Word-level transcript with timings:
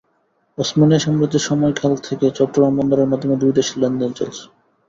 ওসমানিয়া 0.57 1.03
সাম্রাজ্যের 1.05 1.47
সময়কাল 1.49 1.93
থেকে 2.07 2.25
চট্টগ্রাম 2.37 2.73
বন্দরের 2.77 3.09
মাধ্যমে 3.11 3.35
দুই 3.41 3.51
দেশের 3.57 3.77
লেনদেন 3.81 4.11
চলছে। 4.19 4.43